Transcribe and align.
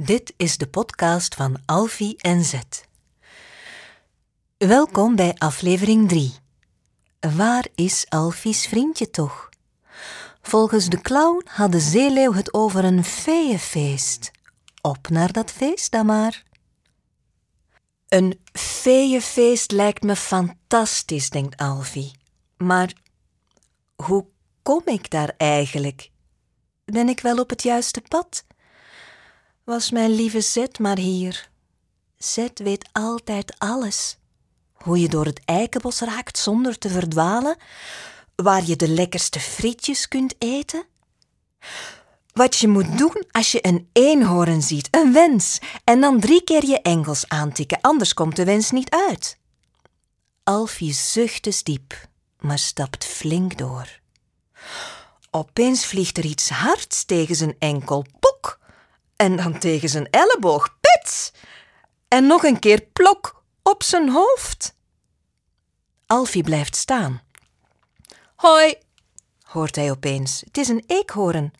Dit 0.00 0.34
is 0.36 0.56
de 0.56 0.68
podcast 0.68 1.34
van 1.34 1.56
Alfie 1.66 2.16
en 2.18 2.44
Zet. 2.44 2.88
Welkom 4.56 5.16
bij 5.16 5.34
aflevering 5.34 6.08
3. 6.08 6.34
Waar 7.36 7.66
is 7.74 8.06
Alfie's 8.08 8.66
vriendje 8.66 9.10
toch? 9.10 9.48
Volgens 10.42 10.88
de 10.88 11.00
clown 11.00 11.46
had 11.50 11.72
de 11.72 11.80
zeeleeuw 11.80 12.32
het 12.32 12.54
over 12.54 12.84
een 12.84 13.04
feeënfeest. 13.04 14.30
Op 14.80 15.08
naar 15.08 15.32
dat 15.32 15.50
feest 15.50 15.90
dan 15.90 16.06
maar. 16.06 16.42
Een 18.08 18.40
feeënfeest 18.52 19.72
lijkt 19.72 20.02
me 20.02 20.16
fantastisch, 20.16 21.30
denkt 21.30 21.56
Alfie. 21.56 22.10
Maar 22.56 22.92
hoe 23.96 24.26
kom 24.62 24.82
ik 24.84 25.10
daar 25.10 25.34
eigenlijk? 25.36 26.10
Ben 26.84 27.08
ik 27.08 27.20
wel 27.20 27.38
op 27.38 27.50
het 27.50 27.62
juiste 27.62 28.00
pad? 28.00 28.44
Was 29.68 29.90
mijn 29.90 30.10
lieve 30.10 30.40
Zet 30.40 30.78
maar 30.78 30.98
hier. 30.98 31.50
Zet 32.18 32.58
weet 32.58 32.88
altijd 32.92 33.54
alles. 33.58 34.16
Hoe 34.72 35.00
je 35.00 35.08
door 35.08 35.24
het 35.24 35.40
eikenbos 35.44 36.00
raakt 36.00 36.38
zonder 36.38 36.78
te 36.78 36.88
verdwalen, 36.88 37.56
waar 38.34 38.64
je 38.64 38.76
de 38.76 38.88
lekkerste 38.88 39.40
frietjes 39.40 40.08
kunt 40.08 40.34
eten. 40.38 40.84
Wat 42.32 42.56
je 42.56 42.68
moet 42.68 42.98
doen 42.98 43.24
als 43.30 43.52
je 43.52 43.66
een 43.66 43.88
eenhoorn 43.92 44.62
ziet, 44.62 44.88
een 44.90 45.12
wens, 45.12 45.58
en 45.84 46.00
dan 46.00 46.20
drie 46.20 46.44
keer 46.44 46.64
je 46.64 46.80
engels 46.82 47.28
aantikken, 47.28 47.80
anders 47.80 48.14
komt 48.14 48.36
de 48.36 48.44
wens 48.44 48.70
niet 48.70 48.90
uit. 48.90 49.38
Alfie 50.44 50.92
zucht 50.92 51.44
dus 51.44 51.62
diep, 51.62 52.08
maar 52.40 52.58
stapt 52.58 53.04
flink 53.04 53.58
door. 53.58 54.00
Opeens 55.30 55.86
vliegt 55.86 56.18
er 56.18 56.24
iets 56.24 56.48
hards 56.48 57.04
tegen 57.04 57.36
zijn 57.36 57.56
enkel, 57.58 58.06
pok, 58.20 58.58
en 59.18 59.36
dan 59.36 59.58
tegen 59.58 59.88
zijn 59.88 60.10
elleboog, 60.10 60.78
pits, 60.80 61.32
en 62.08 62.26
nog 62.26 62.44
een 62.44 62.58
keer 62.58 62.80
plok 62.92 63.42
op 63.62 63.82
zijn 63.82 64.10
hoofd. 64.10 64.74
Alfie 66.06 66.42
blijft 66.42 66.76
staan. 66.76 67.22
Hoi, 68.34 68.74
hoort 69.42 69.76
hij 69.76 69.90
opeens. 69.90 70.40
Het 70.40 70.58
is 70.58 70.68
een 70.68 70.84
eekhoorn. 70.86 71.52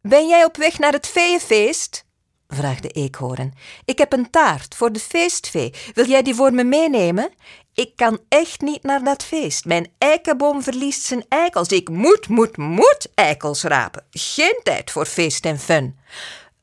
Ben 0.00 0.28
jij 0.28 0.44
op 0.44 0.56
weg 0.56 0.78
naar 0.78 0.92
het 0.92 1.06
feeënfeest? 1.06 2.05
Vraagt 2.48 2.82
de 2.82 2.88
eekhoorn. 2.88 3.54
Ik 3.84 3.98
heb 3.98 4.12
een 4.12 4.30
taart 4.30 4.74
voor 4.74 4.92
de 4.92 4.98
feestvee. 4.98 5.74
Wil 5.94 6.06
jij 6.06 6.22
die 6.22 6.34
voor 6.34 6.52
me 6.52 6.64
meenemen? 6.64 7.30
Ik 7.74 7.96
kan 7.96 8.20
echt 8.28 8.60
niet 8.60 8.82
naar 8.82 9.04
dat 9.04 9.24
feest. 9.24 9.64
Mijn 9.64 9.92
eikenboom 9.98 10.62
verliest 10.62 11.02
zijn 11.02 11.24
eikels. 11.28 11.68
Ik 11.68 11.88
moet, 11.88 12.28
moet, 12.28 12.56
moet 12.56 13.08
eikels 13.14 13.62
rapen. 13.62 14.04
Geen 14.10 14.60
tijd 14.62 14.90
voor 14.90 15.06
feest 15.06 15.44
en 15.44 15.58
fun. 15.58 15.98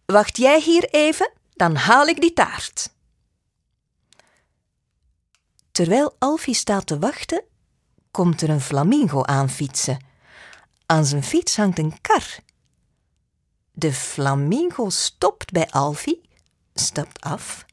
Wacht 0.05 0.37
jij 0.37 0.61
hier 0.61 0.89
even, 0.89 1.31
dan 1.53 1.75
haal 1.75 2.07
ik 2.07 2.21
die 2.21 2.33
taart. 2.33 2.91
Terwijl 5.71 6.15
Alfie 6.19 6.55
staat 6.55 6.87
te 6.87 6.99
wachten, 6.99 7.43
komt 8.11 8.41
er 8.41 8.49
een 8.49 8.61
flamingo 8.61 9.23
aanfietsen. 9.23 10.05
Aan 10.85 11.05
zijn 11.05 11.23
fiets 11.23 11.57
hangt 11.57 11.79
een 11.79 12.01
kar. 12.01 12.25
De 13.83 13.93
flamingo 13.93 14.89
stopt 14.89 15.51
bij 15.51 15.69
Alfie, 15.69 16.21
stapt 16.73 17.21
af, 17.21 17.65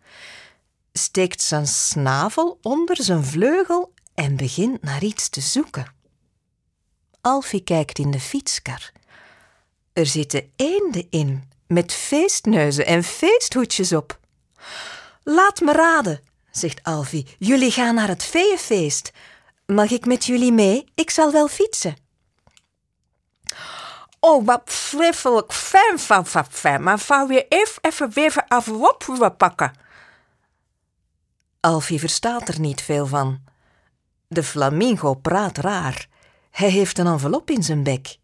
steekt 0.92 1.42
zijn 1.42 1.66
snavel 1.66 2.58
onder 2.62 3.02
zijn 3.02 3.24
vleugel 3.24 3.92
en 4.14 4.36
begint 4.36 4.82
naar 4.82 5.02
iets 5.02 5.28
te 5.28 5.40
zoeken. 5.40 5.94
Alfie 7.20 7.64
kijkt 7.64 7.98
in 7.98 8.10
de 8.10 8.20
fietskar. 8.20 8.92
Er 9.92 10.06
zitten 10.06 10.52
eenden 10.56 11.06
in, 11.10 11.50
met 11.66 11.92
feestneuzen 11.92 12.86
en 12.86 13.04
feesthoedjes 13.04 13.92
op. 13.92 14.18
Laat 15.22 15.60
me 15.60 15.72
raden, 15.72 16.20
zegt 16.50 16.82
Alfie. 16.82 17.26
Jullie 17.38 17.70
gaan 17.70 17.94
naar 17.94 18.08
het 18.08 18.22
feeënfeest. 18.22 19.10
Mag 19.66 19.90
ik 19.90 20.06
met 20.06 20.24
jullie 20.24 20.52
mee? 20.52 20.84
Ik 20.94 21.10
zal 21.10 21.32
wel 21.32 21.48
fietsen. 21.48 21.96
Oh, 24.20 24.46
wat 24.46 24.62
frivelijk 24.64 25.52
fijn 25.52 25.98
van 25.98 26.26
van 26.26 26.46
fijn. 26.50 26.82
Maar 26.82 27.04
wou 27.06 27.32
je 27.32 27.46
even, 27.48 27.82
even 27.82 28.10
weer 28.12 28.44
willen 29.06 29.36
pakken? 29.36 29.72
Alfie 31.60 31.98
verstaat 31.98 32.48
er 32.48 32.60
niet 32.60 32.82
veel 32.82 33.06
van. 33.06 33.40
De 34.28 34.42
flamingo 34.42 35.14
praat 35.14 35.58
raar. 35.58 36.08
Hij 36.50 36.70
heeft 36.70 36.98
een 36.98 37.06
envelop 37.06 37.50
in 37.50 37.62
zijn 37.62 37.82
bek. 37.82 38.18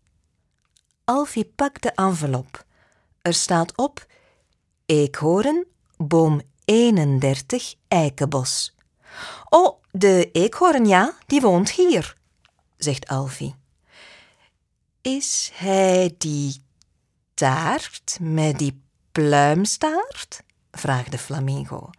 Alfie 1.05 1.53
pakt 1.55 1.83
de 1.83 1.91
envelop. 1.91 2.65
Er 3.23 3.35
staat 3.35 3.77
op 3.77 4.07
eekhoorn, 4.87 5.67
boom 5.97 6.41
31, 6.65 7.75
eikenbos. 7.89 8.75
Oh, 9.49 9.83
de 9.91 10.31
eekhoorn, 10.33 10.87
ja, 10.87 11.15
die 11.27 11.41
woont 11.41 11.71
hier, 11.71 12.17
zegt 12.77 13.09
Alfie. 13.09 13.55
Is 15.07 15.51
hij 15.55 16.15
die 16.19 16.63
taart 17.35 18.19
met 18.21 18.59
die 18.59 18.83
pluimstaart? 19.13 20.43
vraagt 20.71 21.11
de 21.11 21.19
flamingo. 21.19 21.91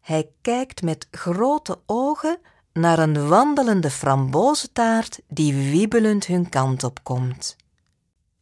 Hij 0.00 0.30
kijkt 0.40 0.82
met 0.82 1.06
grote 1.10 1.80
ogen 1.86 2.38
naar 2.72 2.98
een 2.98 3.28
wandelende 3.28 3.90
frambozentaart 3.90 5.20
die 5.28 5.70
wiebelend 5.70 6.26
hun 6.26 6.48
kant 6.48 6.84
op 6.84 7.02
komt. 7.02 7.56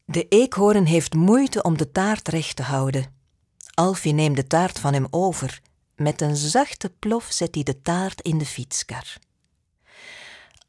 De 0.05 0.29
eekhoorn 0.29 0.85
heeft 0.85 1.15
moeite 1.15 1.63
om 1.63 1.77
de 1.77 1.93
taart 1.93 2.29
recht 2.29 2.57
te 2.57 2.63
houden. 2.63 3.15
Alfie 3.75 4.13
neemt 4.13 4.37
de 4.37 4.47
taart 4.47 4.79
van 4.79 4.93
hem 4.93 5.07
over. 5.11 5.61
Met 5.97 6.21
een 6.21 6.37
zachte 6.37 6.91
plof 6.99 7.27
zet 7.31 7.55
hij 7.55 7.65
de 7.65 7.83
taart 7.83 8.21
in 8.21 8.39
de 8.39 8.47
fietskar. 8.47 9.17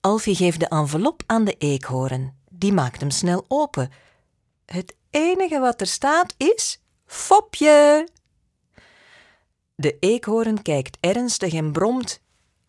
Alfie 0.02 0.36
geeft 0.36 0.60
de 0.60 0.68
envelop 0.68 1.24
aan 1.26 1.44
de 1.46 1.56
eekhoorn. 1.58 2.40
Die 2.62 2.74
maakt 2.74 3.00
hem 3.00 3.10
snel 3.10 3.46
open. 3.48 3.92
Het 4.66 4.96
enige 5.10 5.60
wat 5.60 5.82
er 5.82 5.88
staat 5.88 6.34
is: 6.38 6.82
Fopje! 7.06 8.08
De 9.76 9.98
eekhoorn 10.00 10.62
kijkt 10.62 10.98
ernstig 11.00 11.54
en 11.54 11.72
bromt: 11.72 12.22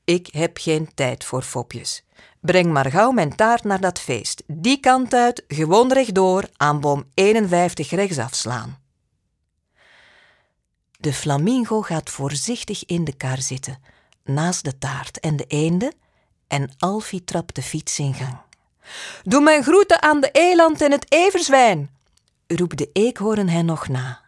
Ik 0.04 0.26
heb 0.26 0.58
geen 0.58 0.94
tijd 0.94 1.24
voor 1.24 1.42
fopjes. 1.42 2.04
Breng 2.40 2.72
maar 2.72 2.90
gauw 2.90 3.10
mijn 3.10 3.36
taart 3.36 3.64
naar 3.64 3.80
dat 3.80 3.98
feest. 3.98 4.42
Die 4.46 4.80
kant 4.80 5.14
uit, 5.14 5.44
gewoon 5.48 5.92
rechtdoor, 5.92 6.48
aan 6.56 6.80
boom 6.80 7.04
51 7.14 7.90
rechtsaf 7.90 8.34
slaan. 8.34 8.78
De 10.98 11.12
flamingo 11.12 11.82
gaat 11.82 12.10
voorzichtig 12.10 12.84
in 12.84 13.04
de 13.04 13.16
kar 13.16 13.40
zitten, 13.40 13.82
naast 14.24 14.64
de 14.64 14.78
taart 14.78 15.20
en 15.20 15.36
de 15.36 15.44
eenden, 15.46 15.94
en 16.46 16.70
Alfie 16.78 17.24
trapt 17.24 17.54
de 17.54 17.62
fiets 17.62 17.98
in 17.98 18.14
gang. 18.14 18.38
Doe 19.22 19.40
mijn 19.40 19.62
groeten 19.62 20.02
aan 20.02 20.20
de 20.20 20.30
eland 20.30 20.80
en 20.80 20.90
het 20.90 21.12
everzwijn, 21.12 21.90
roept 22.46 22.78
de 22.78 22.90
eekhoorn 22.92 23.48
hen 23.48 23.64
nog 23.64 23.88
na. 23.88 24.20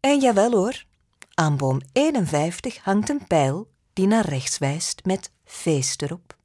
En 0.00 0.20
jawel 0.20 0.50
hoor, 0.50 0.84
aan 1.34 1.56
boom 1.56 1.80
51 1.92 2.78
hangt 2.78 3.08
een 3.08 3.26
pijl 3.26 3.68
die 3.92 4.06
naar 4.06 4.28
rechts 4.28 4.58
wijst 4.58 5.04
met 5.04 5.30
feest 5.44 6.02
erop. 6.02 6.36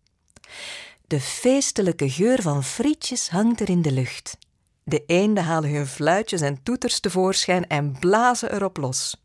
De 1.07 1.19
feestelijke 1.19 2.09
geur 2.09 2.41
van 2.41 2.63
frietjes 2.63 3.29
hangt 3.29 3.59
er 3.59 3.69
in 3.69 3.81
de 3.81 3.91
lucht. 3.91 4.37
De 4.83 5.03
eenden 5.05 5.43
halen 5.43 5.69
hun 5.69 5.87
fluitjes 5.87 6.41
en 6.41 6.63
toeters 6.63 6.99
tevoorschijn 6.99 7.67
en 7.67 7.99
blazen 7.99 8.53
erop 8.53 8.77
los. 8.77 9.23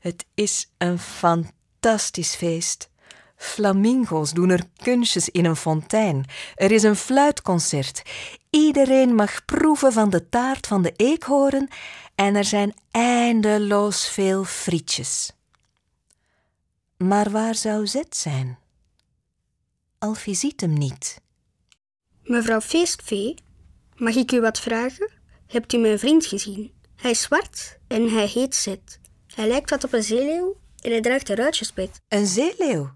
Het 0.00 0.24
is 0.34 0.70
een 0.78 0.98
fantastisch 0.98 2.34
feest. 2.34 2.90
Flamingo's 3.36 4.32
doen 4.32 4.50
er 4.50 4.64
kunstjes 4.82 5.28
in 5.28 5.44
een 5.44 5.56
fontein. 5.56 6.24
Er 6.54 6.70
is 6.70 6.82
een 6.82 6.96
fluitconcert. 6.96 8.02
Iedereen 8.50 9.14
mag 9.14 9.44
proeven 9.44 9.92
van 9.92 10.10
de 10.10 10.28
taart 10.28 10.66
van 10.66 10.82
de 10.82 10.92
eekhoorn 10.96 11.68
en 12.14 12.34
er 12.34 12.44
zijn 12.44 12.74
eindeloos 12.90 14.08
veel 14.08 14.44
frietjes. 14.44 15.32
Maar 16.96 17.30
waar 17.30 17.54
zou 17.54 17.86
Zet 17.86 18.16
zijn? 18.16 18.58
Alfie 19.98 20.34
ziet 20.34 20.60
hem 20.60 20.72
niet. 20.72 21.20
Mevrouw 22.22 22.60
Feestvee, 22.60 23.34
mag 23.96 24.14
ik 24.14 24.32
u 24.32 24.40
wat 24.40 24.60
vragen? 24.60 25.10
Hebt 25.46 25.72
u 25.72 25.78
mijn 25.78 25.98
vriend 25.98 26.26
gezien? 26.26 26.72
Hij 26.96 27.10
is 27.10 27.20
zwart 27.20 27.78
en 27.88 28.08
hij 28.08 28.26
heet 28.26 28.54
Zet. 28.54 29.00
Hij 29.34 29.48
lijkt 29.48 29.70
wat 29.70 29.84
op 29.84 29.92
een 29.92 30.02
zeeleeuw 30.02 30.56
en 30.80 30.90
hij 30.90 31.00
draagt 31.00 31.28
een 31.28 31.36
ruitjespet. 31.36 32.00
Een 32.08 32.26
zeeleeuw? 32.26 32.90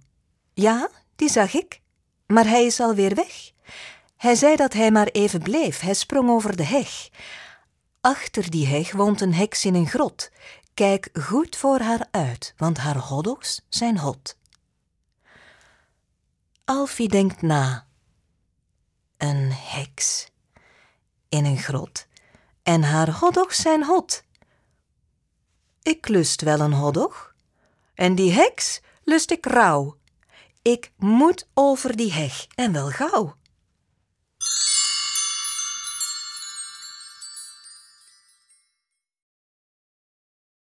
Ja, 0.60 0.90
die 1.16 1.28
zag 1.28 1.54
ik. 1.54 1.80
Maar 2.26 2.44
hij 2.44 2.64
is 2.64 2.80
alweer 2.80 3.14
weg. 3.14 3.52
Hij 4.16 4.34
zei 4.34 4.56
dat 4.56 4.72
hij 4.72 4.90
maar 4.90 5.06
even 5.06 5.42
bleef. 5.42 5.80
Hij 5.80 5.94
sprong 5.94 6.30
over 6.30 6.56
de 6.56 6.64
heg. 6.64 7.08
Achter 8.00 8.50
die 8.50 8.66
heg 8.66 8.92
woont 8.92 9.20
een 9.20 9.34
heks 9.34 9.64
in 9.64 9.74
een 9.74 9.86
grot. 9.86 10.30
Kijk 10.74 11.08
goed 11.12 11.56
voor 11.56 11.78
haar 11.78 12.06
uit, 12.10 12.54
want 12.56 12.78
haar 12.78 12.96
hoddogs 12.96 13.60
zijn 13.68 13.98
hot. 13.98 14.38
Alfie 16.64 17.08
denkt 17.08 17.42
na. 17.42 17.86
Een 19.16 19.52
heks 19.52 20.28
in 21.28 21.44
een 21.44 21.58
grot 21.58 22.06
en 22.62 22.82
haar 22.82 23.10
hoddogs 23.10 23.56
zijn 23.56 23.84
hot. 23.84 24.24
ik 25.82 26.08
lust 26.08 26.42
wel 26.42 26.60
een 26.60 26.72
hotdog. 26.72 27.34
En 27.94 28.14
die 28.14 28.32
heks 28.32 28.80
lust 29.04 29.30
ik 29.30 29.46
rauw. 29.46 29.98
Ik 30.70 30.92
moet 30.98 31.48
over 31.54 31.96
die 31.96 32.12
heg 32.12 32.46
en 32.54 32.72
wel 32.72 32.88
gauw. 32.88 33.34